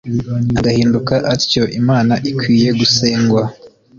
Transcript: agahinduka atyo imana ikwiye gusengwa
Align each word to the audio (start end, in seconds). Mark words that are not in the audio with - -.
agahinduka 0.59 1.15
atyo 1.33 1.63
imana 1.79 2.13
ikwiye 2.29 2.69
gusengwa 2.79 3.43